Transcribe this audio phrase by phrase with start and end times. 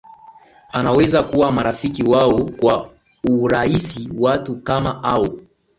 [0.71, 2.89] anaweza kuwa marafiki wao kwa
[3.29, 5.37] urahisi Watu kama hao